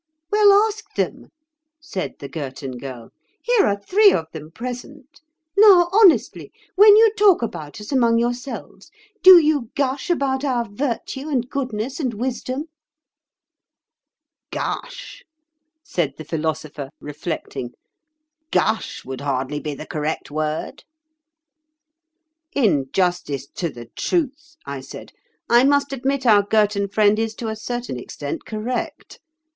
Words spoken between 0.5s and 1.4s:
ask them,"